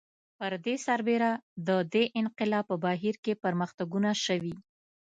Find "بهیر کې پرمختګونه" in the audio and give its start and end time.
2.85-4.09